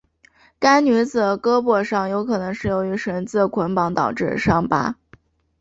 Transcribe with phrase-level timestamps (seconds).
[0.57, 4.95] 该女子的胳膊上有可能是由于绳子捆绑导致的伤疤。